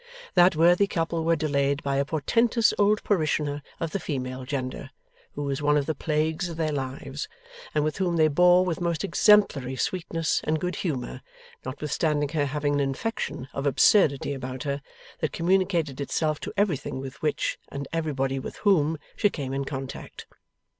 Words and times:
That 0.33 0.55
worthy 0.55 0.87
couple 0.87 1.23
were 1.23 1.35
delayed 1.35 1.83
by 1.83 1.97
a 1.97 2.05
portentous 2.05 2.73
old 2.79 3.03
parishioner 3.03 3.61
of 3.79 3.91
the 3.91 3.99
female 3.99 4.45
gender, 4.45 4.89
who 5.33 5.43
was 5.43 5.61
one 5.61 5.77
of 5.77 5.85
the 5.85 5.93
plagues 5.93 6.49
of 6.49 6.57
their 6.57 6.71
lives, 6.71 7.27
and 7.75 7.83
with 7.83 7.97
whom 7.97 8.15
they 8.17 8.27
bore 8.27 8.65
with 8.65 8.81
most 8.81 9.03
exemplary 9.03 9.75
sweetness 9.75 10.41
and 10.43 10.59
good 10.59 10.77
humour, 10.77 11.21
notwithstanding 11.63 12.29
her 12.29 12.47
having 12.47 12.73
an 12.73 12.79
infection 12.79 13.47
of 13.53 13.67
absurdity 13.67 14.33
about 14.33 14.63
her, 14.63 14.81
that 15.19 15.33
communicated 15.33 16.01
itself 16.01 16.39
to 16.39 16.53
everything 16.57 16.99
with 16.99 17.21
which, 17.21 17.59
and 17.69 17.87
everybody 17.93 18.39
with 18.39 18.55
whom, 18.65 18.97
she 19.15 19.29
came 19.29 19.53
in 19.53 19.65
contact. 19.65 20.25